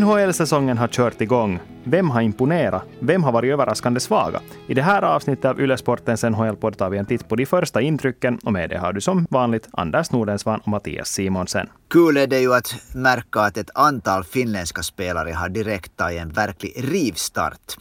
[0.00, 1.60] NHL-säsongen har kört igång.
[1.84, 2.82] Vem har imponerat?
[3.00, 4.40] Vem har varit överraskande svaga?
[4.66, 8.38] I det här avsnittet av Ylesportens NHL-podd tar vi en titt på de första intrycken
[8.44, 11.68] och med det har du som vanligt Anders Nordensvan och Mattias Simonsen.
[11.90, 16.28] Kul är det ju att märka att ett antal finländska spelare har direkt tagit en
[16.28, 17.76] verklig rivstart.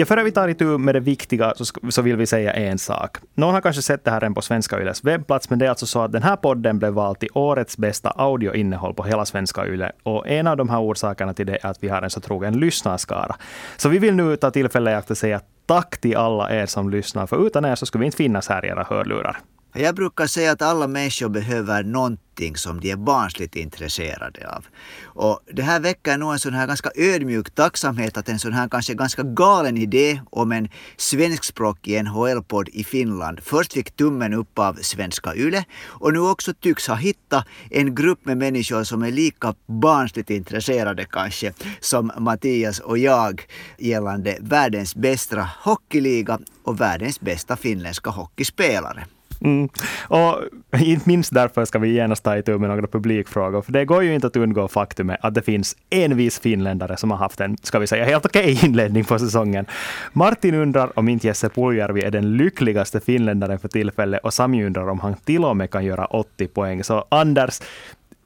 [0.00, 3.16] Ja, före vi tar itu med det viktiga så, så vill vi säga en sak.
[3.34, 5.86] Någon har kanske sett det här än på Svenska Yles webbplats, men det är alltså
[5.86, 9.92] så att den här podden blev vald till årets bästa audioinnehåll på hela Svenska Yle.
[10.02, 12.60] Och en av de här orsakerna till det är att vi har en så trogen
[12.60, 13.36] lyssnarskara.
[13.76, 16.90] Så vi vill nu ta tillfället i akt att säga tack till alla er som
[16.90, 19.38] lyssnar, för utan er så skulle vi inte finnas här i era hörlurar.
[19.72, 24.66] Jag brukar säga att alla människor behöver någonting som de är barnsligt intresserade av.
[25.04, 28.68] Och det här väcker nog en sån här ganska ödmjuk tacksamhet att en sån här
[28.68, 34.74] kanske ganska galen idé om en svenskspråkig NHL-podd i Finland först fick tummen upp av
[34.74, 39.54] Svenska Yle och nu också tycks ha hittat en grupp med människor som är lika
[39.66, 43.46] barnsligt intresserade kanske som Mattias och jag
[43.78, 49.06] gällande världens bästa hockeyliga och världens bästa finländska hockeyspelare.
[49.40, 49.68] Mm.
[50.08, 50.38] Och
[50.78, 53.62] inte minst därför ska vi genast ta itu med några publikfrågor.
[53.62, 57.10] För det går ju inte att undgå faktumet att det finns en viss finländare som
[57.10, 59.66] har haft en, ska vi säga, helt okej okay inledning på säsongen.
[60.12, 64.88] Martin undrar om inte Jesse Puljärvi är den lyckligaste finländaren för tillfället och Sami undrar
[64.88, 66.84] om han till och med kan göra 80 poäng.
[66.84, 67.60] Så Anders,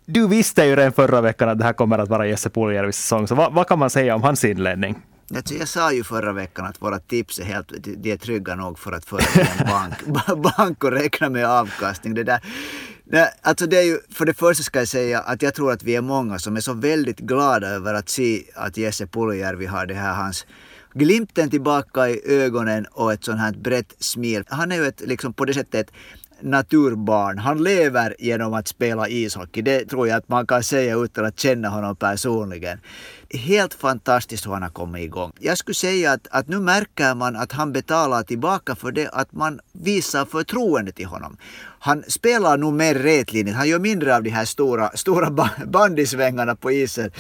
[0.07, 3.29] du visste ju redan förra veckan att det här kommer att vara Jesse Puljärvis säsong.
[3.29, 4.97] Så vad, vad kan man säga om hans inledning?
[5.37, 8.79] Alltså jag sa ju förra veckan att våra tips är helt de är trygga nog
[8.79, 12.15] för att föra till en bank, bank och räkna med avkastning.
[12.15, 12.41] Det där,
[13.05, 15.83] Nej, alltså det är ju, för det första ska jag säga att jag tror att
[15.83, 19.87] vi är många som är så väldigt glada över att se att Jesse Puljärvi har
[19.87, 20.47] det här hans
[20.95, 24.45] glimten tillbaka i ögonen och ett sånt här brett smil.
[24.49, 25.91] Han är ju ett, liksom på det sättet
[26.43, 27.39] naturbarn.
[27.39, 29.63] Han lever genom att spela ishockey.
[29.63, 32.79] Det tror jag att man kan säga utan att känna honom personligen.
[33.35, 35.33] Helt fantastiskt hur han har kommit igång.
[35.41, 39.33] Jag skulle säga att, att nu märker man att han betalar tillbaka för det att
[39.33, 41.37] man visar förtroende till honom
[41.85, 43.57] han spelar nog mer rätlinjigt.
[43.57, 45.31] Han gör mindre av de här stora, stora
[45.67, 47.11] bandysvängarna på isen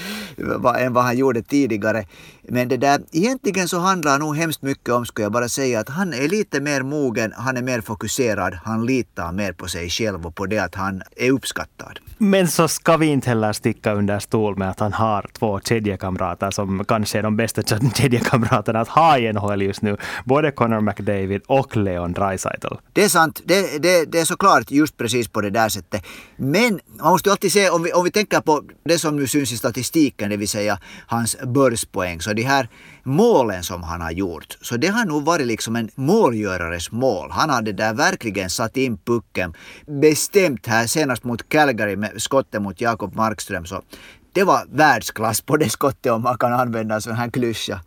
[0.79, 2.07] än vad han gjorde tidigare.
[2.43, 5.89] Men det där, egentligen så handlar nog hemskt mycket om, skulle jag bara säga, att
[5.89, 10.27] han är lite mer mogen, han är mer fokuserad, han litar mer på sig själv
[10.27, 11.99] och på det att han är uppskattad.
[12.19, 15.61] Men så ska vi inte heller sticka under stol med att han har två
[16.03, 17.63] kedjekamrater som kanske är de bästa
[17.95, 19.97] kedjekamraterna att ha i NHL just nu.
[20.25, 22.75] Både Connor McDavid och Leon Draisaitl.
[22.93, 23.41] Det är sant.
[23.45, 26.05] Det, det, det är såklart just precis på det där sättet.
[26.37, 29.27] Men man måste ju alltid se, om vi, om vi tänker på det som nu
[29.27, 32.69] syns i statistiken, det vill säga hans börspoäng, så de här
[33.05, 37.31] målen som han har gjort, så det har nog varit liksom en målgörares mål.
[37.31, 39.55] Han hade där verkligen satt in pucken
[39.87, 43.67] bestämt här senast mot Calgary med skottet mot Jakob Markström.
[43.67, 43.83] Så
[44.33, 47.81] det var världsklass på det skottet om man kan använda en sån här klyscha.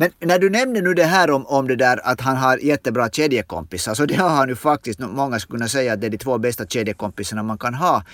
[0.00, 3.10] Men när du nämner nu det här om, om det där att han har jättebra
[3.10, 4.98] kedjekompisar, så det har han ju faktiskt.
[5.00, 8.04] Många skulle kunna säga att det är de två bästa kedjekompisarna man kan ha.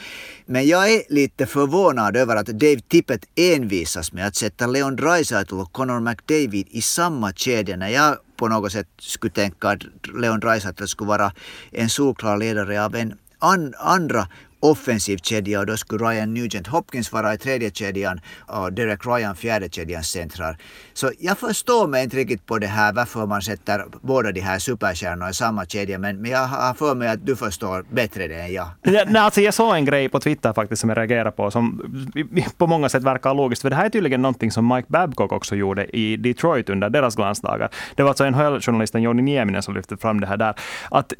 [0.47, 5.55] Men jag är lite förvånad över att Dave Tippett envisas med att sätta Leon Draisaitl
[5.55, 9.83] och Connor McDavid i samma kedja när jag på något sätt skulle tänka att
[10.15, 11.33] Leon Draisaitl skulle vara
[11.71, 14.29] en solklar ledare av en an, andra
[14.65, 19.37] offensiv kedja och då skulle Ryan Nugent Hopkins vara i tredje kedjan och Derek Ryan
[19.37, 20.57] fjärde kedjans centrar.
[20.93, 24.59] Så jag förstår mig inte riktigt på det här varför man sätter båda de här
[24.59, 28.41] superstjärnorna i samma kedja men, men jag har för mig att du förstår bättre det
[28.41, 28.69] än jag.
[28.83, 31.83] Nej, alltså jag såg en grej på Twitter faktiskt som jag reagerade på som
[32.57, 33.63] på många sätt verkar logiskt.
[33.63, 37.17] För det här är tydligen någonting som Mike Babcock också gjorde i Detroit under deras
[37.17, 37.69] glansdagar.
[37.95, 40.55] Det var alltså NHL-journalisten Joni Nieminen som lyfte fram det här där.
[40.91, 41.13] Att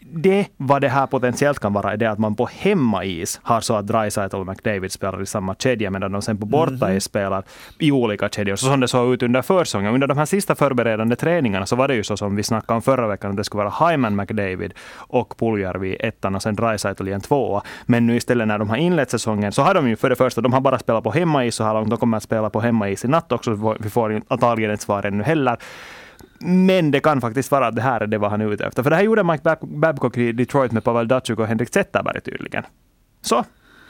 [0.00, 3.74] det vad det här potentiellt kan vara är det att man på hemmais har så
[3.74, 7.00] att Dreisaitl och McDavid spelar i samma kedja medan de sen på bortais mm.
[7.00, 7.42] spelar
[7.78, 8.56] i olika kedjor.
[8.56, 9.94] Så som det såg ut under försäsongen.
[9.94, 12.82] Under de här sista förberedande träningarna så var det ju så som vi snackade om
[12.82, 17.12] förra veckan att det skulle vara Hyman, McDavid och Puljärvi ettan och sen Dreisaitl i
[17.12, 17.62] en tvåa.
[17.86, 20.40] Men nu istället när de har inlett säsongen så har de ju för det första,
[20.40, 21.90] de har bara spelat på hemmais så här långt.
[21.90, 23.76] De kommer att spela på hemmais i natt också.
[23.80, 25.56] Vi får antagligen ett svar ännu heller.
[26.40, 28.82] Men det kan faktiskt vara att det här är det vad han är ute efter.
[28.82, 32.64] För det här gjorde Mike Babcock i Detroit med Pavel Datsjuk och Henrik Zetterberg tydligen.
[33.22, 33.44] Så.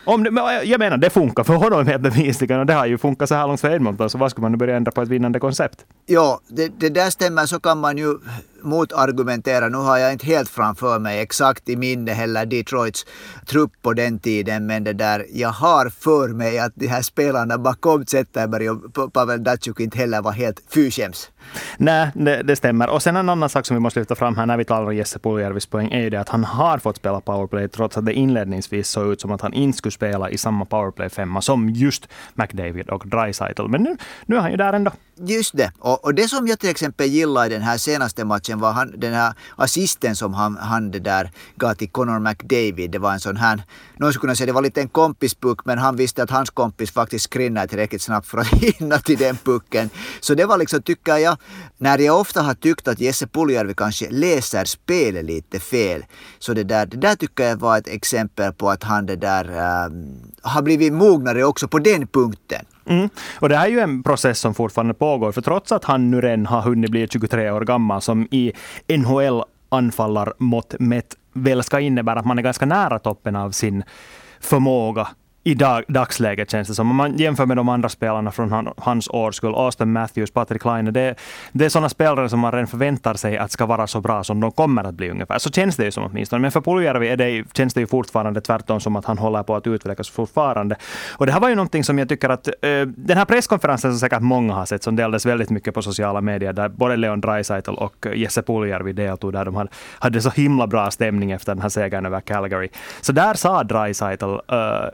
[0.05, 0.31] Om det,
[0.65, 3.47] jag menar, det funkar för honom helt bevisligen och det har ju funkat så här
[3.47, 5.87] långt för Edmonton, så vad skulle man nu börja ändra på ett vinnande koncept?
[6.07, 8.15] Ja, det, det där stämmer så kan man ju
[8.63, 13.07] motargumentera, nu har jag inte helt framför mig exakt i minne heller Detroits
[13.47, 17.59] trupp på den tiden, men det där, jag har för mig att de här spelarna
[17.59, 21.31] bakom Zetterberg och Pavel Datsjuk inte heller var helt fyskäms.
[21.77, 22.89] Nej, det, det, stämmer.
[22.89, 24.97] Och sen en annan sak som vi måste lyfta fram här när vi talar om
[24.97, 28.13] Jesse Puljärvis poäng är ju det att han har fått spela powerplay trots att det
[28.13, 32.91] inledningsvis såg ut som att han inte skulle spela i samma powerplay-femma som just McDavid
[32.91, 33.69] och Dreisaitl.
[33.69, 33.97] Men nu,
[34.27, 34.91] nu är han ju där ändå.
[35.21, 35.73] Just det.
[35.79, 38.95] Och, och, det som jag till exempel gillade i den här senaste matchen var han,
[38.97, 42.91] den här assisten som han, han det där gav till Connor McDavid.
[42.91, 43.63] Det var en sån här,
[43.97, 46.91] någon skulle kunna säga det var lite en kompispuck men han visste att hans kompis
[46.91, 49.91] faktiskt skrinnade tillräckligt snabbt för att hinna till den pucken.
[50.21, 51.37] Så det var liksom, tycker jag,
[51.79, 56.05] när jag ofta har tyckt att Jesse Puljärvi kanske läser spelet lite fel.
[56.39, 59.45] Så det där, det där tycker jag var ett exempel på att han det där
[59.45, 59.91] äh,
[60.43, 62.65] har blivit mognare också på den punkten.
[62.89, 63.09] Mm.
[63.41, 66.21] Och det här är ju en process som fortfarande pågår, för trots att han nu
[66.21, 68.53] redan har hunnit bli 23 år gammal, som i
[68.97, 73.85] NHL anfallarmått mätt väl ska innebära att man är ganska nära toppen av sin
[74.41, 75.09] förmåga
[75.49, 76.91] i dag, dagsläget känns det som.
[76.91, 80.91] Om man jämför med de andra spelarna från han, hans årskull, Austin Matthews, Patrick Laine,
[80.91, 81.15] det,
[81.53, 84.41] det är sådana spelare som man redan förväntar sig att ska vara så bra som
[84.41, 85.39] de kommer att bli ungefär.
[85.39, 86.41] Så känns det ju som åtminstone.
[86.41, 89.57] Men för Puljärvi är det, känns det ju fortfarande tvärtom som att han håller på
[89.57, 90.77] att utvecklas fortfarande.
[91.13, 93.99] Och det här var ju någonting som jag tycker att, uh, den här presskonferensen som
[93.99, 97.75] säkert många har sett, som delades väldigt mycket på sociala medier, där både Leon Draisaitl
[97.75, 101.69] och Jesse Puljärvi deltog, där de hade, hade så himla bra stämning efter den här
[101.69, 102.69] segern över Calgary.
[103.01, 104.89] Så där sa Draisaitl uh, eh,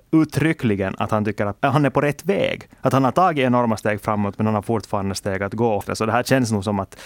[0.47, 2.69] uttryckligen att han tycker att han är på rätt väg.
[2.81, 5.83] Att han har tagit enorma steg framåt, men han har fortfarande steg att gå.
[5.95, 7.01] Så det här känns nog som att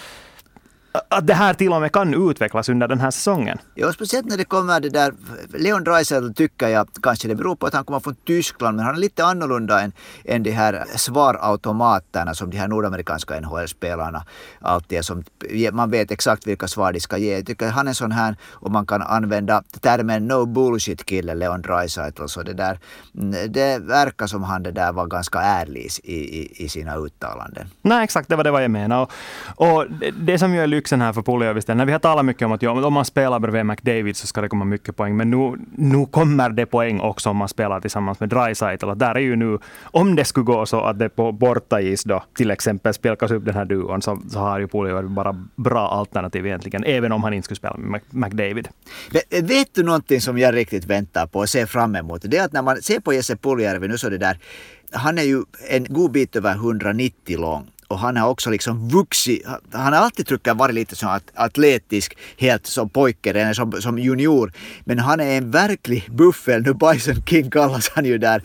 [0.92, 3.58] att det här till och med kan utvecklas under den här säsongen.
[3.74, 5.14] Ja, speciellt när det kommer det där,
[5.54, 8.94] Leon Draisaitl tycker jag, kanske det beror på att han kommer från Tyskland, men han
[8.94, 9.92] är lite annorlunda än,
[10.24, 14.24] än de här svarautomaterna som de här nordamerikanska NHL-spelarna
[14.60, 15.02] alltid är.
[15.02, 15.24] Som,
[15.72, 17.34] man vet exakt vilka svar de ska ge.
[17.34, 21.62] Jag tycker han är sån här, och man kan använda termen no bullshit kille, Leon
[21.62, 22.78] Draisaitl, så det där,
[23.14, 27.66] mm, det verkar som han det där var ganska ärlig i, i, i sina uttalanden.
[27.82, 29.02] Nej, exakt, det var det vad jag menade.
[29.02, 29.12] Och,
[29.56, 32.46] och det, det som ju är lyxen här för Puljärvi, när vi har talat mycket
[32.46, 35.16] om att ja, om man spelar bredvid McDavid så ska det komma mycket poäng.
[35.16, 38.86] Men nu, nu kommer det poäng också om man spelar tillsammans med Dreisaitl.
[38.96, 42.50] Där är ju nu, om det skulle gå så att det på bortais då till
[42.50, 46.84] exempel spelkas upp den här duon så, så har ju Puljärvi bara bra alternativ egentligen,
[46.84, 48.68] även om han inte skulle spela med McDavid.
[49.30, 52.22] Eh, vet du någonting som jag riktigt väntar på och ser fram emot?
[52.24, 54.38] Det är att när man ser på Jesse Puljärvi nu så det där,
[54.92, 59.42] han är ju en god bit över 190 lång och han har också liksom vuxit.
[59.72, 64.52] Han har alltid tror varit lite så atletisk, helt som pojke, eller som, som junior.
[64.84, 66.62] Men han är en verklig buffel.
[66.62, 68.42] Nu Bison King kallas han ju där,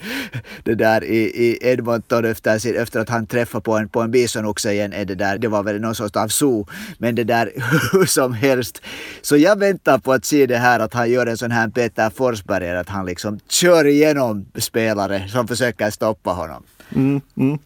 [0.63, 4.71] det där i, i Edmonton efter, efter att han träffade på en, på en bisonoxe
[4.71, 4.93] igen.
[4.93, 6.67] Är det, där, det var väl någon sorts av zoo.
[6.97, 7.51] Men det där
[7.91, 8.81] hur som helst.
[9.21, 12.09] Så jag väntar på att se det här att han gör en sån här Peter
[12.09, 16.63] Forsberg, att han liksom kör igenom spelare som försöker stoppa honom.
[16.95, 17.59] Mm, mm.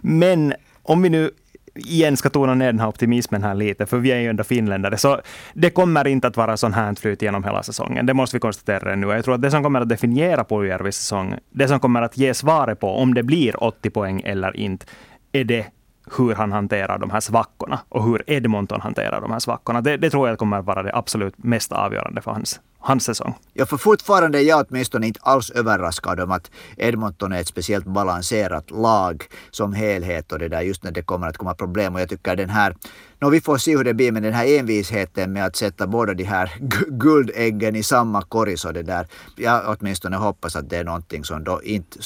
[0.00, 1.30] Men om vi nu
[1.74, 4.98] igen ska tona ner den här optimismen här lite, för vi är ju ändå finländare,
[4.98, 5.20] så
[5.54, 8.06] det kommer inte att vara sån här flyt genom hela säsongen.
[8.06, 9.06] Det måste vi konstatera nu.
[9.06, 12.34] Jag tror att det som kommer att definiera Puljärvis säsong, det som kommer att ge
[12.34, 14.86] svaret på om det blir 80 poäng eller inte,
[15.32, 15.66] är det
[16.16, 19.80] hur han hanterar de här svackorna och hur Edmonton hanterar de här svackorna.
[19.80, 23.34] Det, det tror jag kommer att vara det absolut mest avgörande för hans hans säsong.
[23.52, 27.86] Ja, för fortfarande är jag åtminstone inte alls överraskad om att Edmonton är ett speciellt
[27.86, 31.94] balanserat lag som helhet och det där just när det kommer att komma problem.
[31.94, 32.76] Och jag tycker den här,
[33.20, 36.14] no, vi får se hur det blir med den här envisheten med att sätta båda
[36.14, 36.52] de här
[36.88, 39.06] guldäggen i samma korg så det där.
[39.36, 41.98] Jag åtminstone hoppas att det är någonting som då inte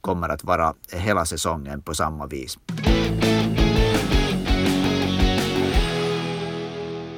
[0.00, 2.58] kommer att vara hela säsongen på samma vis.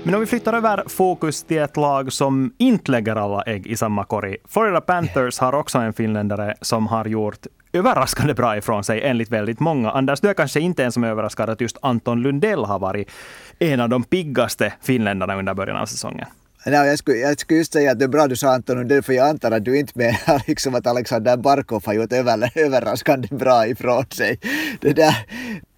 [0.07, 3.77] Men om vi flyttar över fokus till ett lag som inte lägger alla ägg i
[3.77, 4.37] samma korg.
[4.49, 9.61] Florida Panthers har också en finländare som har gjort överraskande bra ifrån sig enligt väldigt
[9.61, 9.91] många.
[9.91, 13.11] Anders, du är kanske inte ens som överraskad att just Anton Lundell har varit
[13.59, 16.27] en av de piggaste finländarna under början av säsongen.
[16.67, 19.03] No, jag, skulle, jag skulle just säga att det är bra du sa Anton Lundell,
[19.03, 23.29] för jag antar att du inte menar liksom att Alexander Barkov har gjort över, överraskande
[23.31, 24.39] bra ifrån sig.
[24.81, 25.17] Det där,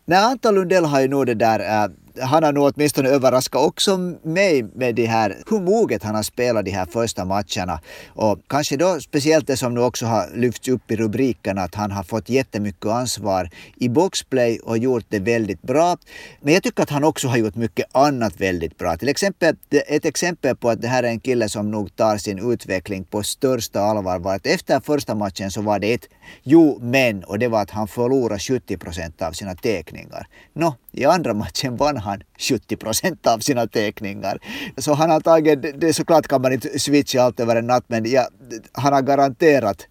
[0.04, 3.98] Nej, Anton Lundell har ju nog det där äh, han har nog åtminstone överraskat också
[4.22, 7.80] mig med det här, hur moget han har spelat de här första matcherna.
[8.08, 11.90] Och kanske då speciellt det som nu också har lyfts upp i rubrikerna, att han
[11.90, 15.96] har fått jättemycket ansvar i boxplay och gjort det väldigt bra.
[16.40, 18.96] Men jag tycker att han också har gjort mycket annat väldigt bra.
[18.96, 22.52] Till exempel, ett exempel på att det här är en kille som nog tar sin
[22.52, 26.08] utveckling på största allvar var att efter första matchen så var det ett
[26.42, 30.26] jo men och det var att han förlorade 70 procent av sina teckningar.
[30.52, 34.38] Nå, i andra matchen vann han 70 procent av sina teckningar.
[34.76, 38.10] Så han har tagit, det såklart kan man inte switcha allt över en natt men
[38.10, 38.28] ja,
[38.72, 39.86] han har garanterat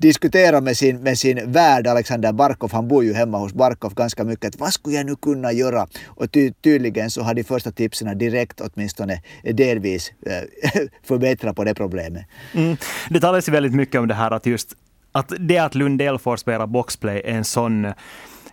[0.00, 4.24] diskutera med sin, med sin värd Alexander Barkov, han bor ju hemma hos Barkov ganska
[4.24, 5.86] mycket, vad skulle jag nu kunna göra?
[6.06, 11.74] Och ty, tydligen så har de första tipsen direkt åtminstone delvis eh, förbättrat på det
[11.74, 12.26] problemet.
[12.54, 12.76] Mm.
[13.10, 14.74] Det talas ju väldigt mycket om det här att just
[15.12, 17.92] att det att Lundell får spela boxplay är en sån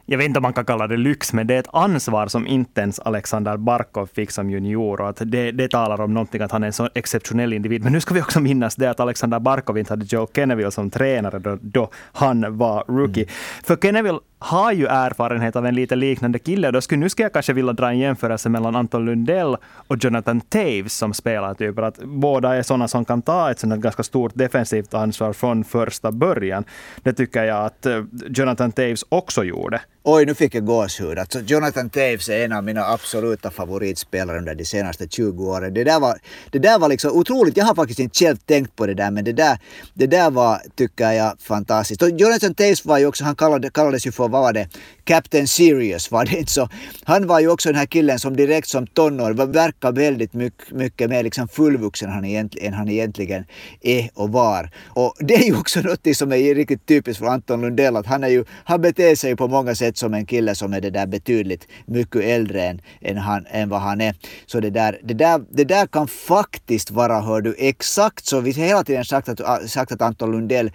[0.10, 2.48] jag vet inte om man kan kalla det lyx, men det är ett ansvar som
[2.48, 5.02] inte ens Alexander Barkov fick som junior.
[5.02, 7.84] Och att det, det talar om någonting att han är en så exceptionell individ.
[7.84, 10.90] Men nu ska vi också minnas det att Alexander Barkov inte hade Joe Kenneville som
[10.90, 13.24] tränare då, då han var rookie.
[13.24, 13.34] Mm.
[13.64, 16.72] För Kenneville har ju erfarenhet av en lite liknande kille.
[16.72, 20.42] Då skulle, nu ska jag kanske vilja dra en jämförelse mellan Anton Lundell och Jonathan
[20.42, 21.54] Taves som spelar.
[21.54, 25.64] Typ, att båda är sådana som kan ta ett sådant ganska stort defensivt ansvar från
[25.64, 26.64] första början.
[27.04, 29.82] Det tycker jag att eh, Jonathan Taves också gjorde.
[30.04, 31.20] Oj, nu fick jag gåshud.
[31.20, 35.74] Alltså, Jonathan Taves är en av mina absoluta favoritspelare under de senaste 20 åren.
[35.74, 36.18] Det där var,
[36.52, 37.58] det där var liksom otroligt.
[37.58, 39.60] Jag har faktiskt inte själv tänkt på det där, men det där,
[39.94, 42.02] det där var, tycker jag, fantastiskt.
[42.02, 44.68] Och Jonathan Taves var ju också, han kallade, kallades ju för, vad var det,
[45.08, 46.70] Captain Serious var det inte så.
[47.04, 51.10] Han var ju också den här killen som direkt som tonår verkar väldigt mycket, mycket
[51.10, 53.46] mer liksom fullvuxen han än han egentligen
[53.82, 54.70] är och var.
[54.88, 58.24] Och det är ju också något som är riktigt typiskt för Anton Lundell, att han,
[58.24, 61.08] är ju, han beter sig på många sätt som en kille som är det där
[61.08, 64.16] betydligt mycket äldre än, än, han, än vad han är.
[64.46, 68.40] Så det där, det, där, det där kan faktiskt vara, hör du, exakt så.
[68.40, 70.72] Vi har hela tiden sagt att, sagt att Anton Lundell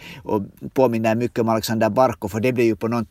[0.74, 3.04] påminner mycket om Alexander Barko, för det blir ju på,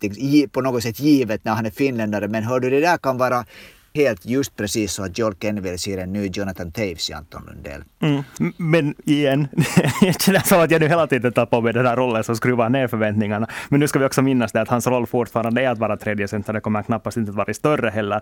[0.51, 2.27] på något sätt givet när han är finländare.
[2.27, 3.45] Men hör du, det där kan vara
[3.93, 7.83] helt just precis så att Joel Kenville ser en ny Jonathan Taves i Anton Lundell.
[8.01, 8.23] Mm.
[8.57, 9.47] Men igen,
[10.01, 12.35] det känns som att jag nu hela tiden tar på mig den här rollen som
[12.35, 13.47] skruvar ner förväntningarna.
[13.69, 16.27] Men nu ska vi också minnas det att hans roll fortfarande är att vara tredje
[16.27, 16.53] center.
[16.53, 18.21] Det kommer knappast inte att vara större heller.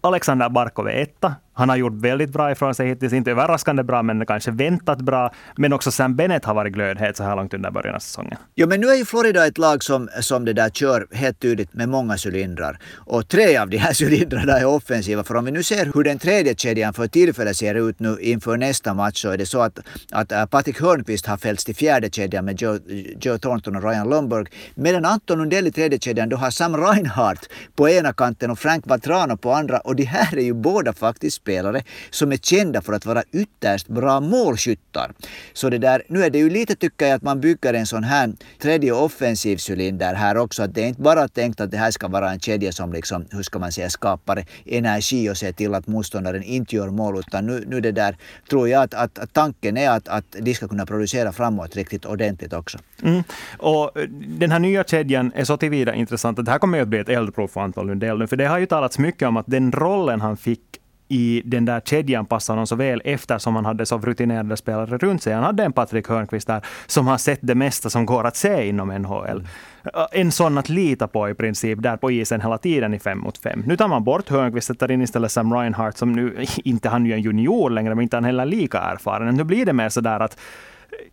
[0.00, 1.34] Alexander Barkov är etta.
[1.58, 3.12] Han har gjort väldigt bra ifrån sig hittills.
[3.12, 5.32] Inte överraskande bra, men kanske väntat bra.
[5.56, 8.36] Men också Sam Bennett har varit glödhet så här långt under början av säsongen.
[8.54, 11.74] Jo, men nu är ju Florida ett lag som, som det där kör helt tydligt
[11.74, 12.78] med många cylindrar.
[12.96, 15.24] Och tre av de här cylindrarna är offensiva.
[15.24, 18.56] För om vi nu ser hur den tredje kedjan för tillfället ser ut nu inför
[18.56, 19.78] nästa match så är det så att,
[20.12, 22.78] att äh, Patrik Hörnqvist har fällts till fjärde kedjan med Joe,
[23.20, 24.46] Joe Thornton och Ryan Lomberg.
[24.74, 28.86] Medan Anton Lundell i tredje kedjan då har Sam Reinhardt på ena kanten och Frank
[28.86, 29.78] Vatrano på andra.
[29.78, 33.88] Och de här är ju båda faktiskt fotbollsspelare som är kända för att vara ytterst
[33.88, 35.12] bra målskyttar.
[35.52, 38.04] Så det där, nu är det ju lite tycker jag att man bygger en sån
[38.04, 40.62] här tredje offensiv cylinder här också.
[40.62, 43.24] Att det är inte bara tänkt att det här ska vara en kedja som liksom,
[43.30, 47.18] hur ska man säga, skapar energi och ser till att motståndaren inte gör mål.
[47.18, 48.16] Utan nu, nu det där
[48.50, 52.06] tror jag att, att, att tanken är att, att de ska kunna producera framåt riktigt
[52.06, 52.78] ordentligt också.
[53.02, 53.22] Mm.
[53.58, 56.88] Och eh, den här nya kedjan är så tillvida intressant att det här kommer att
[56.88, 58.26] bli ett eldprov för Anton Lundell nu.
[58.26, 60.60] För det har ju talats mycket om att den rollen han fick
[61.08, 65.22] i den där kedjan passade honom så väl eftersom han hade så rutinerade spelare runt
[65.22, 65.34] sig.
[65.34, 68.68] Han hade en Patrik Hörnqvist där som har sett det mesta som går att se
[68.68, 69.46] inom NHL.
[69.84, 73.18] Eh, en sån att lita på i princip där på isen hela tiden i fem
[73.18, 73.62] mot fem.
[73.66, 77.14] Nu tar man bort Hörnqvist, sätter in istället Sam Reinhardt som nu, inte han är
[77.14, 79.34] en junior längre, men inte han heller lika erfaren.
[79.34, 80.38] Nu blir det mer så där att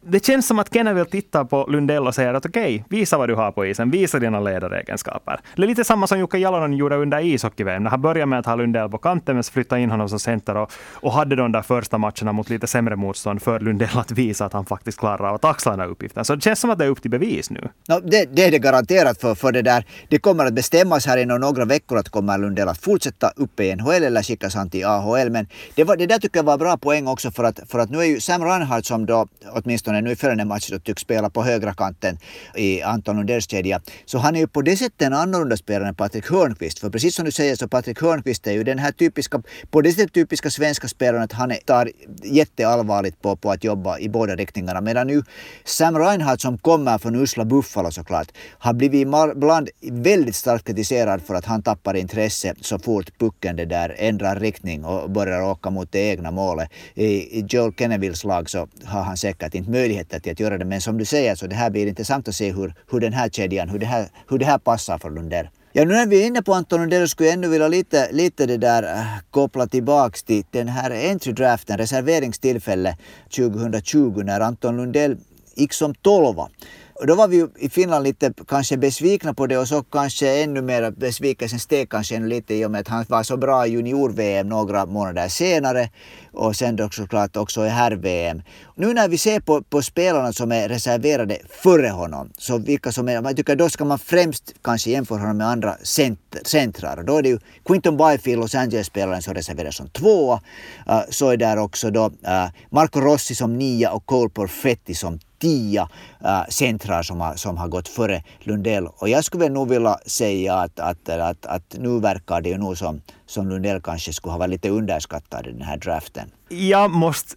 [0.01, 3.17] det känns som att Kenna vill titta på Lundell och säger att okej, okay, visa
[3.17, 5.39] vad du har på isen, visa dina ledaregenskaper.
[5.55, 7.83] Det är lite samma som Jukka Jalonen gjorde under ishockey-VM.
[7.83, 10.57] När han började med att ha Lundell på kanten, men flyttade in honom som center
[10.57, 14.45] och, och hade de där första matcherna mot lite sämre motstånd för Lundell att visa
[14.45, 16.25] att han faktiskt klarar av att axla den här uppgiften.
[16.25, 17.69] Så det känns som att det är upp till bevis nu.
[17.89, 19.85] No, det, det, är det garanterat för, för det där.
[20.09, 23.75] Det kommer att bestämmas här inom några veckor att kommer Lundell att fortsätta uppe i
[23.75, 25.29] NHL eller skickas han till AHL.
[25.29, 27.89] Men det, var, det där tycker jag var bra poäng också för att, för att
[27.89, 31.29] nu är ju Sam Reinhardt som då åtminstone nu i följande match då tycks spela
[31.29, 32.17] på högra kanten
[32.55, 33.81] i Anton Lundells kedja.
[34.05, 36.79] Så han är ju på det sättet en annorlunda spelare än Patrik Hörnqvist.
[36.79, 39.91] För precis som du säger så Patrik Hörnqvist är ju den här typiska, på det
[39.91, 41.91] sättet typiska svenska spelaren att han tar
[42.23, 44.81] jätteallvarligt på, på att jobba i båda riktningarna.
[44.81, 45.23] Medan nu
[45.63, 51.35] Sam Reinhardt som kommer från usla Buffalo såklart har blivit ibland väldigt starkt kritiserad för
[51.35, 55.91] att han tappar intresse så fort pucken det där ändrar riktning och börjar åka mot
[55.91, 56.69] det egna målet.
[56.93, 57.05] I,
[57.39, 60.65] i Joel Kennevilles lag så har han säkert inte möjligheter till att göra det.
[60.65, 63.29] Men som du säger så det här blir intressant att se hur, hur den här
[63.29, 65.47] kedjan, hur det här, hur det här passar för Lundell.
[65.73, 68.45] Ja, nu när vi är inne på Anton Lundell skulle jag ännu vilja lite, lite
[68.45, 72.97] det där äh, koppla tillbaks till den här entry-draften, reserveringstillfället
[73.35, 75.17] 2020 när Anton Lundell
[75.55, 76.49] gick som tolva.
[76.99, 80.61] Och då var vi i Finland lite kanske besvikna på det och så kanske ännu
[80.61, 83.69] mer besvikelsen steg kanske ännu lite i och med att han var så bra i
[83.69, 85.89] junior-VM några månader senare
[86.33, 88.41] och sen då såklart också i herr-VM.
[88.75, 93.07] Nu när vi ser på, på spelarna som är reserverade före honom, så vilka som
[93.09, 97.03] är, jag tycker då ska man främst kanske jämföra honom med andra center centrar.
[97.03, 100.41] Då är det ju Quinton Byfield, Los Angeles-spelaren som reserveras som tvåa.
[100.89, 105.19] Uh, så är där också då uh, Marco Rossi som nia och Cole Perfetti som
[105.39, 105.87] tio
[106.23, 108.87] äh, som har, som har gått före Lundell.
[108.87, 112.57] Och jag skulle väl nog vilja säga att, att, att, att nu verkar det ju
[112.57, 116.31] nog som, som Lundell kanske skulle ha varit lite underskattad i den här draften.
[116.49, 117.35] Jag måste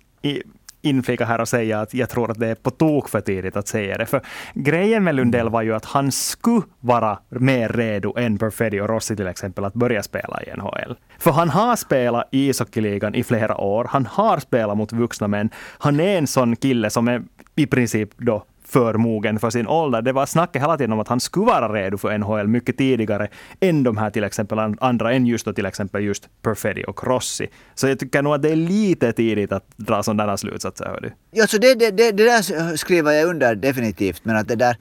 [0.82, 3.68] inflika här och säga att jag tror att det är på tok för tidigt att
[3.68, 4.06] säga det.
[4.06, 4.20] För
[4.54, 9.16] grejen med Lundell var ju att han skulle vara mer redo än Perfetti och Rossi
[9.16, 10.96] till exempel att börja spela i NHL.
[11.18, 13.86] För han har spelat i ishockeyligan i flera år.
[13.90, 15.50] Han har spelat mot vuxna män.
[15.78, 17.22] Han är en sån kille som är
[17.58, 20.02] i princip då för mogen för sin ålder.
[20.02, 23.28] Det var snacket hela tiden om att han skulle vara redo för NHL mycket tidigare
[23.60, 27.48] än de här till exempel andra, än just då till exempel just Perfetti och Rossi.
[27.74, 30.86] Så jag tycker nog att det är lite tidigt att dra sådana slutsatser.
[30.86, 31.12] Hör du.
[31.30, 34.76] Ja, så det, det, det, det där skriver jag under definitivt, men att det där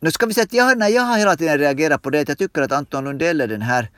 [0.00, 2.28] nu ska vi säga att jag, när jag har hela tiden reagerat på det, att
[2.28, 3.88] jag tycker att Anton Lundell är den här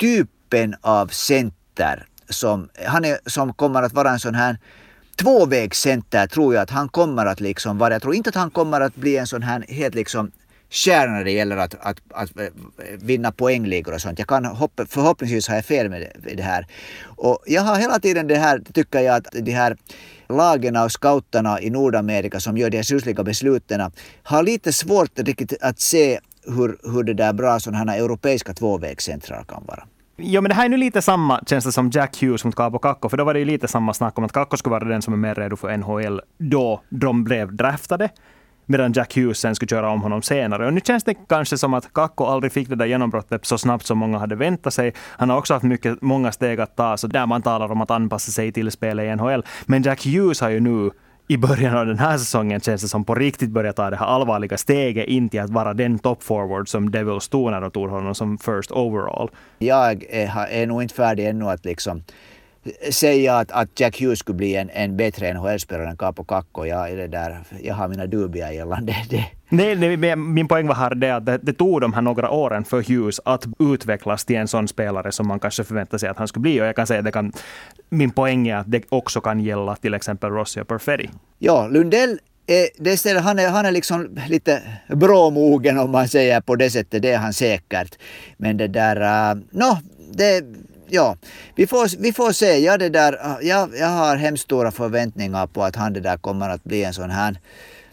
[0.00, 4.58] typen av center som, han är, som kommer att vara en sån här
[5.22, 7.92] tvåvägscenter tror jag att han kommer att liksom vara.
[7.92, 10.30] Jag tror inte att han kommer att bli en sån här helt liksom
[10.70, 12.46] kärna när det gäller att, att, att, eh,
[12.98, 14.18] vinna poängligor och sånt.
[14.18, 16.66] Jag kan hoppa, förhoppningsvis har jag fel med det här.
[17.04, 19.76] Och jag har hela tiden det här, tycker jag, att de här
[20.28, 23.90] lagen och scouterna i Nordamerika som gör de här susliga besluten
[24.22, 29.44] har lite svårt riktigt att se hur, hur det där bra sådana här europeiska tvåvägscentra
[29.44, 29.84] kan vara.
[30.20, 33.08] Ja, men det här är nu lite samma känsla som Jack Hughes mot Kaapo Kakko,
[33.08, 35.14] för då var det ju lite samma snack om att Kakko skulle vara den som
[35.14, 38.08] är mer redo för NHL då de blev draftade
[38.66, 40.66] medan Jack Hughes sen skulle köra om honom senare.
[40.66, 43.86] Och nu känns det kanske som att Kakko aldrig fick det där genombrottet så snabbt
[43.86, 44.94] som många hade väntat sig.
[44.98, 47.90] Han har också haft mycket, många steg att ta, så där man talar om att
[47.90, 49.44] anpassa sig till spelet i NHL.
[49.66, 50.90] Men Jack Hughes har ju nu
[51.30, 54.06] i början av den här säsongen känns det som på riktigt börjar ta det här
[54.06, 57.90] allvarliga steget in till att vara den top forward som Devils tog när de tog
[57.90, 59.30] honom som first overall.
[59.58, 62.02] Jag är, är nog inte färdig ännu att liksom
[62.90, 66.64] säga att, att Jack Hughes skulle bli en, en bättre NHL-spelare än Capo Kakko.
[66.66, 69.24] Jag, det där, jag har mina dubier gällande det.
[69.48, 72.64] Nej, nej, min poäng var här det att det, det, tog de här några åren
[72.64, 76.28] för Hughes att utvecklas till en sån spelare som man kanske förväntar sig att han
[76.28, 76.60] skulle bli.
[76.60, 77.32] Och jag kan säga att det kan,
[77.88, 81.10] min poäng är att det också kan gälla till exempel Rossi och Perfetti.
[81.38, 82.18] Ja, Lundell
[82.78, 87.02] det stället, han, är, han är liksom lite bråmogen om man säger på det sättet,
[87.02, 87.98] det är han säkert.
[88.36, 89.78] Men det där, uh, no,
[90.12, 90.44] det,
[90.90, 91.16] ja,
[91.54, 92.58] vi får, vi får se.
[92.58, 96.16] Ja, det där, ah, jag, jag har hemskt stora förväntningar på att han det där
[96.16, 97.38] kommer att bli en sån här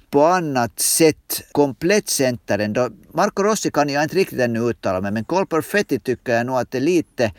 [0.10, 2.90] på annat sätt komplett center ändå.
[3.14, 6.58] Marco Rossi kan jag inte riktigt ännu uttala mig, men Cole Perfetti tycker jag nog
[6.58, 7.32] att det är lite,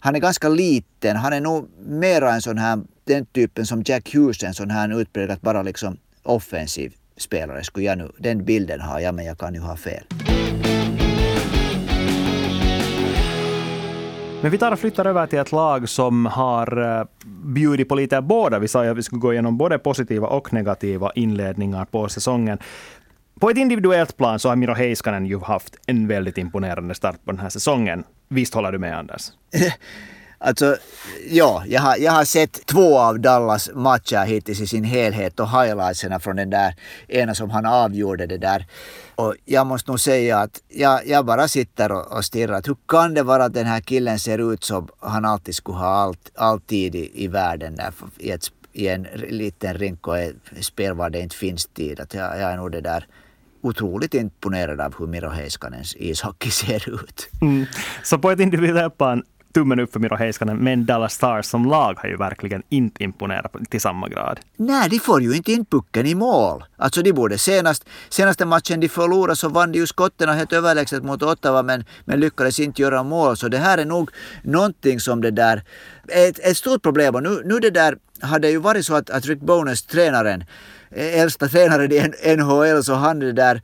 [0.00, 1.16] han är ganska liten.
[1.16, 5.00] Han är nog mera en sån här, den typen som Jack Hughes, en sån här
[5.00, 9.54] utpräglat bara liksom offensiv spelare skulle jag nu, den bilden har jag, men jag kan
[9.54, 10.04] ju ha fel.
[14.42, 17.04] Men vi tar och flyttar över till ett lag som har eh,
[17.44, 18.58] bjudit på lite båda.
[18.58, 22.58] Vi sa ju att vi skulle gå igenom både positiva och negativa inledningar på säsongen.
[23.40, 27.32] På ett individuellt plan så har Miro Heiskanen ju haft en väldigt imponerande start på
[27.32, 28.04] den här säsongen.
[28.28, 29.22] Visst håller du med Anders?
[30.40, 30.76] Alltså,
[31.28, 35.50] ja, jag har, jag har sett två av Dallas matcher hittills i sin helhet och
[35.50, 36.74] highlightserna från den där
[37.08, 38.66] ena som han avgjorde det där.
[39.14, 42.62] Och jag måste nog säga att jag, jag bara sitter och, och stirrar.
[42.66, 45.86] Hur kan det vara att den här killen ser ut som han alltid skulle ha
[45.86, 50.94] allt, alltid i, i världen där i, ett, i en liten rink och ett spel
[50.94, 52.00] var det inte finns tid.
[52.00, 53.06] Att jag, jag är nog det där
[53.62, 57.28] otroligt imponerad av hur Miro Heiskanens ishockey ser ut.
[57.40, 57.66] Mm.
[58.02, 59.22] Så på ett individuellt plan
[59.58, 63.52] tummen upp för Miro Heiskanen, men Dallas Stars som lag har ju verkligen inte imponerat
[63.70, 64.40] till samma grad.
[64.56, 66.64] Nej, de får ju inte in pucken i mål.
[66.76, 71.02] Alltså de borde senast, senaste matchen de förlorade så vann de ju skotten helt överlägset
[71.04, 73.36] mot Ottawa men, men lyckades inte göra mål.
[73.36, 74.10] Så det här är nog
[74.42, 75.62] någonting som det där,
[76.08, 77.14] ett, ett stort problem.
[77.14, 80.44] Och nu, nu det där hade ju varit så att, att Rick Bones, tränaren,
[80.90, 83.62] äldsta tränaren i NHL, så han det där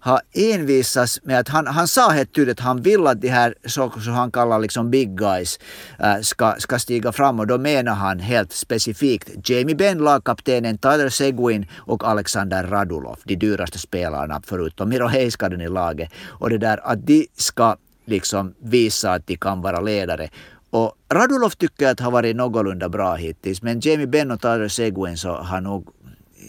[0.00, 3.54] har envisats med att han, han sa helt tydligt att han vill att de här
[3.64, 5.58] så, så han kallar liksom big guys
[5.98, 11.08] äh, ska, ska stiga fram och då menar han helt specifikt Jamie Benn, lagkaptenen Tyler
[11.08, 16.10] Seguin och Alexander Radulov, de dyraste spelarna förutom Miro Heiskanen i laget.
[16.28, 20.28] Och det där att de ska liksom visa att de kan vara ledare.
[20.70, 24.68] Och Radulov tycker jag att har varit någorlunda bra hittills men Jamie Benn och Tyler
[24.68, 25.88] Seguin så har nog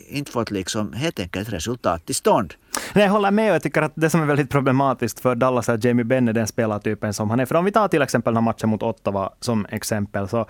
[0.10, 2.54] inte fått liksom helt enkelt resultat till stånd.
[2.93, 5.69] Nej, jag håller med och jag tycker att det som är väldigt problematiskt för Dallas
[5.69, 7.45] är att Jamie Benn är den spelartypen som han är.
[7.45, 10.45] För om vi tar till exempel den här matchen mot Ottawa som exempel så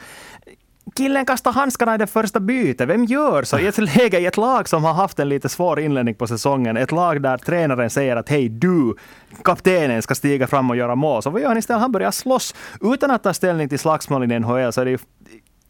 [0.96, 2.90] killen kastar handskarna i det första bytet.
[2.90, 3.60] Vem gör så?
[3.60, 6.78] I ett läge i ett lag som har haft en lite svår inledning på säsongen,
[6.78, 8.96] ett lag där tränaren säger att hej du,
[9.44, 11.24] kaptenen ska stiga fram och göra mål.
[11.24, 11.82] Så vad gör han istället?
[11.82, 14.74] Han börjar slåss utan att ta ställning till slagsmål i NHL.
[14.74, 14.98] Så är det ju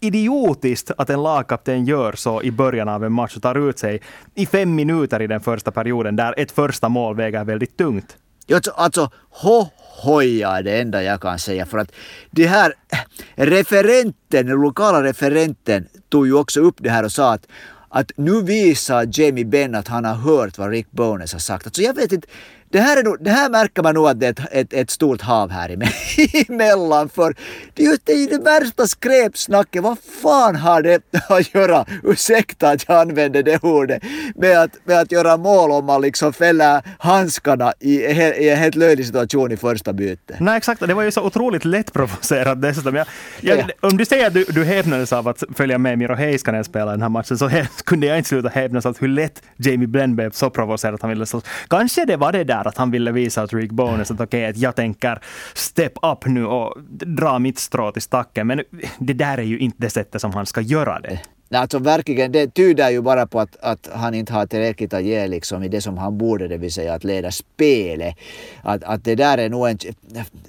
[0.01, 4.01] idiotiskt att en lagkapten gör så i början av en match och tar ut sig
[4.35, 8.17] i fem minuter i den första perioden där ett första mål väger väldigt tungt.
[8.53, 9.67] Alltså, alltså ho,
[10.03, 11.65] hoja är det enda jag kan säga.
[11.65, 11.91] För att
[12.31, 17.33] det här eh, referenten, den lokala referenten tog ju också upp det här och sa
[17.33, 17.47] att
[17.93, 21.65] att nu visar Jamie Benn att han har hört vad Rick Bones har sagt.
[21.65, 22.27] Alltså jag vet inte,
[22.71, 24.89] det här, är nog, det här märker man nog att det är ett, ett, ett
[24.89, 25.69] stort hav här
[26.49, 27.09] emellan.
[27.09, 27.35] För
[27.73, 29.83] det är ju det, är det värsta skräpsnacket.
[29.83, 34.03] Vad fan har det att göra, ursäkta att jag använder det ordet,
[34.35, 38.75] med att, med att göra mål om man liksom fäller handskarna i, i en helt
[38.75, 40.39] löjlig situation i första bytet?
[40.39, 42.95] Nej exakt, det var ju så otroligt lättprovocerat dessutom.
[42.95, 43.07] Jag,
[43.41, 43.87] jag, ja.
[43.89, 47.01] Om du säger att du, du häpnades av att följa med Miro Heiskanen spela den
[47.01, 47.49] här matchen så
[47.83, 51.09] kunde jag inte sluta häpnas av hur lätt Jamie Blenn blev så provocerad att han
[51.09, 51.43] ville slåss.
[51.67, 54.49] Kanske det var det där där att han ville visa åt Rick Bonus att okej,
[54.49, 55.19] okay, jag tänker
[55.53, 58.47] step up nu och dra mitt strå till stacken.
[58.47, 58.63] Men
[58.99, 61.19] det där är ju inte det sättet som han ska göra det.
[61.53, 65.27] Alltså verkligen, det tyder ju bara på att, att han inte har tillräckligt att ge
[65.27, 68.15] liksom i det som han borde, det vill säga att leda spelet.
[68.63, 69.77] Att, att det, där är nog en,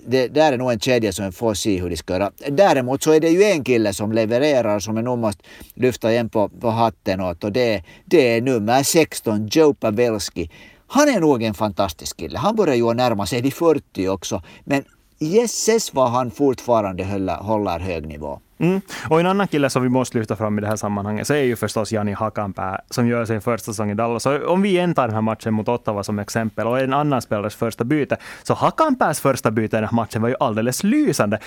[0.07, 2.31] det där är nog en kedja som får se hur de ska göra.
[2.48, 5.42] Däremot så är det ju en kille som levererar som jag nog måste
[5.75, 10.51] lyfta igen på, på hatten åt och det, det är nummer 16, Joe Pavelski.
[10.94, 12.38] Han är nog en fantastisk kille.
[12.38, 14.42] Han börjar ju närma sig de 40 också.
[14.64, 14.85] Men
[15.18, 18.40] jösses vad han fortfarande håller, håller hög nivå.
[18.59, 18.81] Mm.
[19.11, 21.42] Och en annan kille som vi måste lyfta fram i det här sammanhanget så är
[21.42, 24.22] ju förstås Jani Hakanpää som gör sin första säsong i Dallas.
[24.22, 27.22] Så om vi igen tar den här matchen mot Ottawa som exempel och en annan
[27.22, 31.38] spelares första byte, så Hakanpääs första byte i den här matchen var ju alldeles lysande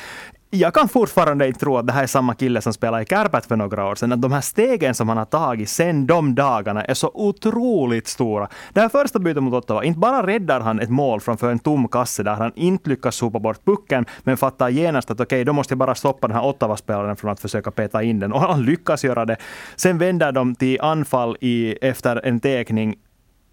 [0.60, 3.46] jag kan fortfarande inte tro att det här är samma kille som spelade i Kärpät
[3.46, 4.12] för några år sedan.
[4.12, 8.48] Att de här stegen som han har tagit sen de dagarna är så otroligt stora.
[8.74, 11.88] Det här första bytet mot Ottawa, inte bara räddar han ett mål framför en tom
[11.88, 15.54] kasse där han inte lyckas sopa bort pucken, men fattar genast att okej, okay, då
[15.54, 18.34] måste jag bara stoppa den här Ottawa-spelaren från att försöka peta in den.
[18.34, 19.38] Och han lyckas göra det.
[19.76, 22.96] Sen vänder de till anfall i, efter en tekning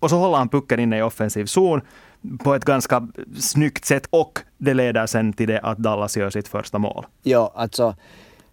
[0.03, 1.81] och så håller han pucken inne i offensiv zon
[2.45, 3.09] på ett ganska
[3.41, 7.07] snyggt sätt och det leder sen till det att Dallas gör sitt första mål.
[7.23, 7.97] Ja, alltså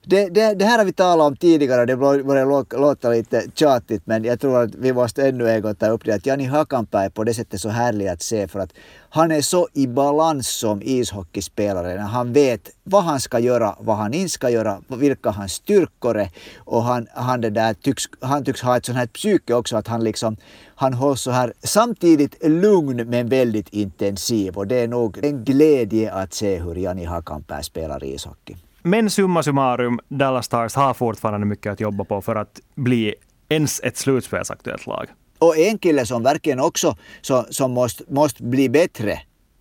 [0.06, 4.02] det, det, det, här har vi talat om tidigare och det börjar låta lite tjatigt
[4.06, 7.06] men jag tror att vi måste ännu en gång ta upp det att Jani Hakanpää
[7.06, 8.74] är på det sättet så härlig att se för att
[9.10, 13.98] han är så i balans som ishockeyspelare när han vet vad han ska göra, vad
[13.98, 18.46] han inte ska göra, vilka hans styrkor är och han, han, det där tycks, han
[18.46, 20.38] tycks ha ett sånt här psyke också att han liksom
[20.76, 26.12] han hålls så här samtidigt lugn men väldigt intensiv och det är nog en glädje
[26.14, 28.56] att se hur Jani Hakanpää spelar ishockey.
[28.84, 33.16] Men summa summarum, Dallas Stars har fortfarande mycket att jobba på för att bli
[33.50, 35.08] ens ett slutspelsaktuellt lag.
[35.40, 39.20] Och en kille som verkligen också som, som måste, måste bli bättre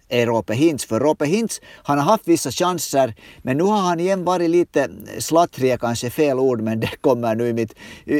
[0.08, 0.84] är Rope Hintz.
[0.84, 4.88] För Rope Hintz, han har haft vissa chanser, men nu har han igen varit lite
[5.18, 7.74] slattrig, är kanske fel ord, men det kommer nu i mitt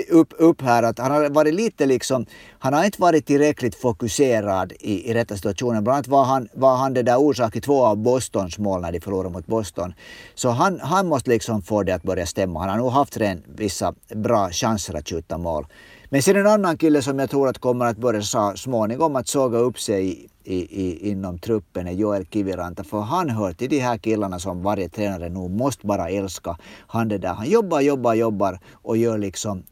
[0.09, 2.27] upp, upp här, att han har varit lite liksom,
[2.59, 5.85] han har inte varit tillräckligt fokuserad i, i rätta situationen.
[5.85, 8.93] Bland annat var han, var han det där orsak i två av Bostons mål när
[8.93, 9.95] de förlorade mot Boston.
[10.35, 12.61] Så han, han måste liksom få det att börja stämma.
[12.61, 15.67] Han har nog haft redan vissa bra chanser att skjuta mål.
[16.11, 19.29] Men sen en annan kille som jag tror att kommer att börja så småningom att
[19.29, 22.85] såga upp sig i, i, inom truppen är Joel Kiviranta.
[22.85, 26.57] För han hör till de här killarna som varje tränare nu måste bara älska.
[26.87, 29.63] Han, det där, han jobbar, jobbar, jobbar och gör liksom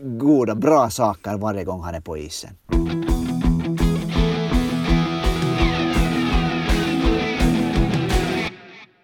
[0.00, 2.50] goda, bra saker varje gång han är på isen.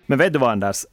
[0.06, 0.86] Men vet du vad Anders?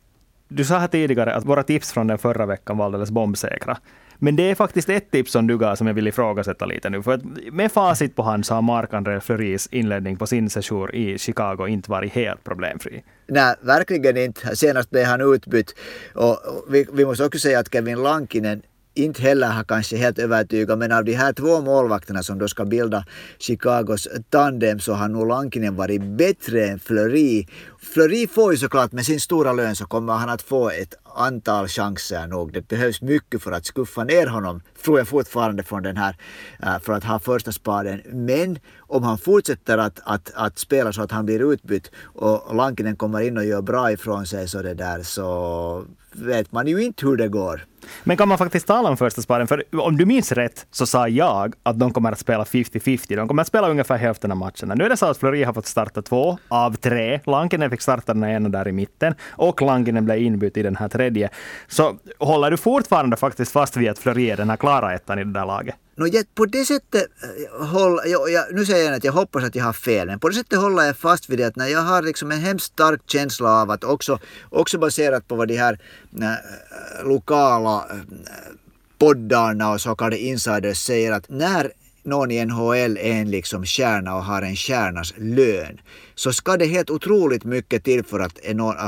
[0.47, 3.77] Du sa här tidigare att våra tips från den förra veckan var alldeles bombsäkra.
[4.23, 7.03] Men det är faktiskt ett tips som du gav som jag vill ifrågasätta lite nu.
[7.03, 11.17] För att med facit på hand så har Marc-André Fleuris inledning på sin session i
[11.17, 13.03] Chicago inte varit helt problemfri.
[13.27, 14.55] Nej, verkligen inte.
[14.55, 15.75] Senast blev han utbytt.
[16.13, 16.37] Och
[16.69, 18.61] vi, vi måste också säga att Kevin Lankinen
[18.93, 22.65] inte heller har kanske helt övertygat, men av de här två målvakterna som då ska
[22.65, 23.05] bilda
[23.39, 27.45] Chicagos tandem så har nog Lankinen varit bättre än Fleury.
[27.79, 31.67] Fleury får ju såklart med sin stora lön så kommer han att få ett antal
[31.67, 32.53] chanser nog.
[32.53, 36.15] Det behövs mycket för att skuffa ner honom, tror jag fortfarande, från den här,
[36.63, 38.01] äh, för att ha första spaden.
[38.05, 42.95] Men om han fortsätter att, att, att spela så att han blir utbytt och Lankinen
[42.95, 47.05] kommer in och gör bra ifrån sig så det där så vet man ju inte
[47.05, 47.65] hur det går.
[48.03, 49.47] Men kan man faktiskt tala om första sparen?
[49.47, 53.15] För om du minns rätt så sa jag att de kommer att spela 50-50.
[53.15, 54.75] De kommer att spela ungefär hälften av matcherna.
[54.75, 57.19] Nu är det så att Fleury har fått starta två av tre.
[57.25, 60.89] Lankinen fick starta den ena där i mitten och Lankinen blev inbytt i den här
[60.89, 61.29] tredje.
[61.67, 65.23] Så håller du fortfarande faktiskt fast vid att Fleury är den här klara ettan i
[65.23, 65.75] det där laget?
[65.95, 67.07] No, på det sättet
[67.59, 70.29] håller jag, jag, nu säger jag att jag hoppas att jag har fel, men på
[70.29, 73.01] det sättet håller jag fast vid det att när jag har liksom en hemskt stark
[73.07, 75.79] känsla av att också, också baserat på vad de här
[76.21, 77.97] äh, lokala äh,
[78.97, 81.71] poddarna och så kallade insiders säger att när
[82.03, 85.79] någon i NHL är en liksom stjärna och har en stjärnas lön
[86.15, 88.39] så ska det helt otroligt mycket till för att,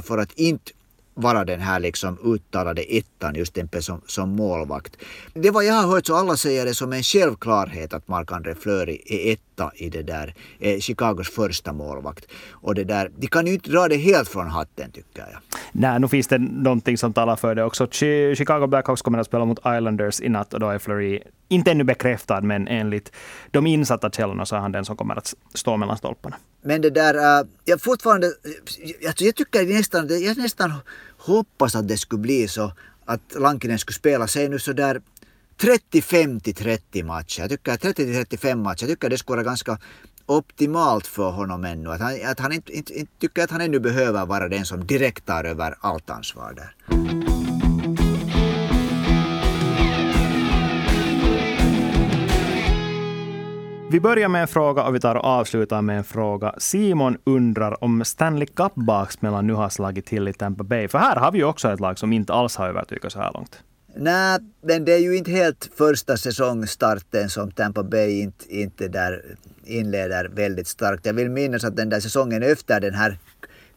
[0.06, 0.72] för att inte
[1.14, 4.98] vara den här liksom uttalade ettan just en som, som målvakt.
[5.34, 9.02] Det vad jag har hört så alla säger det som en självklarhet att Marc-André Fleury
[9.06, 12.26] är etta i det där, eh, Chicagos första målvakt.
[12.52, 15.42] Och det där, de kan ju inte dra det helt från hatten tycker jag.
[15.76, 17.88] Nej, nu finns det någonting som talar för det också.
[18.36, 21.84] Chicago Blackhawks kommer att spela mot Islanders i natt och då är Fleury inte ännu
[21.84, 23.12] bekräftad, men enligt
[23.52, 26.36] de insatta källorna så är han den som kommer att stå mellan stolparna.
[26.62, 28.28] Men det där, uh, jag fortfarande,
[29.02, 30.74] jag, jag tycker nästan, jag nästan
[31.18, 32.72] hoppas att det skulle bli så
[33.06, 35.02] att Lankinen skulle spela, säg nu så där
[35.62, 37.42] 35 till 30 matcher.
[37.42, 39.78] Jag tycker 30 till 35 matcher, jag tycker det skulle vara ganska
[40.26, 41.90] optimalt för honom ännu.
[41.90, 44.88] Att han, att han inte, inte, inte tycker att han ännu behöver vara den som
[44.88, 46.76] direkt tar över allt ansvar där.
[53.94, 56.56] Vi börjar med en fråga och vi tar och avslutar med en fråga.
[56.58, 60.88] Simon undrar om Stanley Cup-baksmällan nu har slagit till i Tampa Bay.
[60.88, 63.32] För här har vi ju också ett lag som inte alls har övertygat så här
[63.34, 63.64] långt.
[63.96, 69.36] Nej, men det är ju inte helt första säsongstarten som Tampa Bay inte, inte där
[69.66, 71.06] inleder väldigt starkt.
[71.06, 73.18] Jag vill minnas att den där säsongen efter den här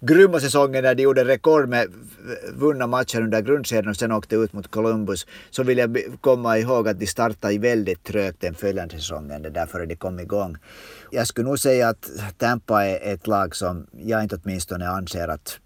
[0.01, 1.89] grymma säsongen när de gjorde rekord med
[2.55, 6.89] vunna matcher under grundserien och sen åkte ut mot Columbus så vill jag komma ihåg
[6.89, 10.57] att de startade väldigt trögt den följande säsongen, det där före de kom igång.
[11.11, 15.59] Jag skulle nog säga att Tampa är ett lag som jag inte åtminstone anser att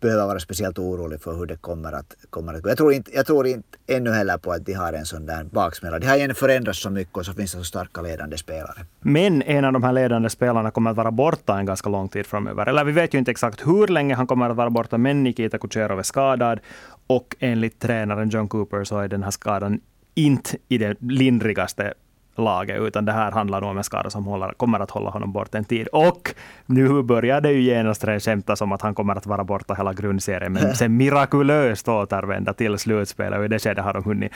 [0.00, 2.68] behöver vara speciellt orolig för hur det kommer att, kommer att gå.
[2.68, 5.44] Jag tror, inte, jag tror inte ännu heller på att de har en sån där
[5.44, 5.98] baksmälla.
[5.98, 8.86] De har ju förändrats så mycket och så finns det så starka ledande spelare.
[9.00, 12.26] Men en av de här ledande spelarna kommer att vara borta en ganska lång tid
[12.26, 12.66] framöver.
[12.66, 15.58] Eller vi vet ju inte exakt hur länge han kommer att vara borta, men Nikita
[15.58, 16.60] Kucherov är skadad.
[17.06, 19.80] Och enligt tränaren John Cooper så är den här skadan
[20.14, 21.94] inte i det lindrigaste
[22.36, 25.54] laget, utan det här handlar om en skada som håller, kommer att hålla honom bort
[25.54, 25.86] en tid.
[25.86, 26.34] Och
[26.66, 30.52] nu börjar det ju genast skämtas om att han kommer att vara borta hela grundserien,
[30.52, 33.38] men sen mirakulöst återvända till slutspelet.
[33.38, 34.32] Och i det skedet har de hunnit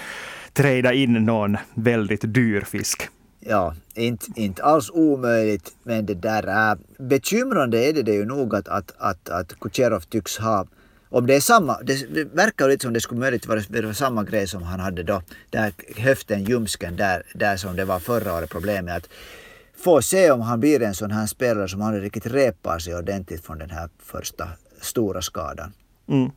[0.53, 3.09] trada in någon väldigt dyr fisk.
[3.41, 8.55] Ja, inte, inte alls omöjligt, men det där är bekymrande är det, det ju nog
[8.55, 10.67] att, att, att, att Kucherov tycks ha
[11.09, 14.63] om det är samma, det verkar lite som det skulle möjligt vara, samma grej som
[14.63, 18.97] han hade då, där höften, ljumsken, där, där som det var förra året problemet.
[18.97, 19.09] Att
[19.77, 23.47] få se om han blir en sån här spelare som aldrig riktigt repar sig ordentligt
[23.47, 24.49] från den här första
[24.81, 25.73] stora skadan.
[26.09, 26.31] Mm.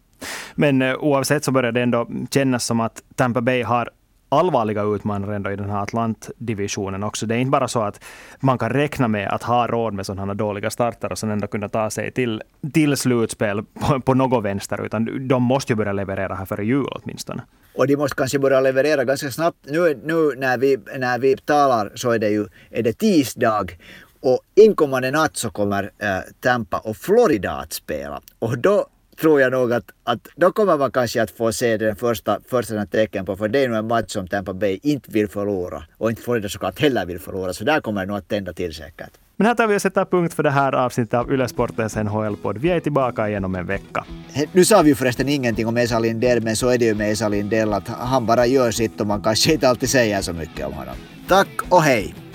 [0.56, 3.90] Men eh, oavsett så börjar det ändå kännas som att Tampa Bay har
[4.30, 7.26] allvarliga utmanare ändå i den här Atlantdivisionen också.
[7.26, 8.04] Det är inte bara så att
[8.40, 11.70] man kan räkna med att ha råd med sådana dåliga starter och sen ändå kunna
[11.70, 12.42] ta sig till,
[12.74, 16.88] till slutspel på, på något vänster, utan de måste ju börja leverera här före jul
[16.92, 17.44] åtminstone.
[17.76, 19.58] Och de måste kanske börja leverera ganska snabbt.
[19.66, 23.66] Nu, nu när, vi, när vi talar så är det ju är det tisdag
[24.22, 26.08] och inkommande natt så kommer äh,
[26.40, 28.22] Tampa och Florida att spela.
[28.40, 28.88] Och då
[29.22, 32.86] tror jag nog att, att då kommer man kanske att få se den första, första
[32.86, 36.10] tecken på, för det är nog en match som Tampa Bay inte vill förlora och
[36.10, 39.12] inte Florida såklart heller vill förlora, så där kommer det nog att tända till säkert.
[39.36, 42.58] Men här tar vi och sätter punkt för det här avsnittet av Yle Sportens NHL-podd.
[42.58, 44.06] Vi är tillbaka igen om en vecka.
[44.52, 47.12] Nu sa vi ju förresten ingenting om Esa Lindell, men så är det ju med
[47.12, 50.68] Esa Lindell att han bara gör sitt och man kanske inte alltid säger så mycket
[50.68, 50.96] om honom.
[51.28, 52.29] Tack och hej!